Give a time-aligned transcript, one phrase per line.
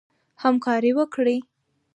[0.43, 1.37] همکاري وکړئ.